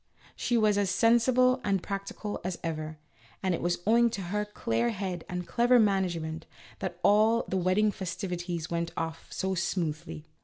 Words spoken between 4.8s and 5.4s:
head